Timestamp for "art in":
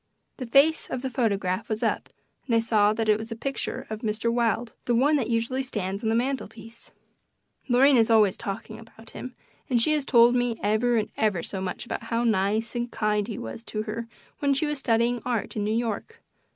15.23-15.63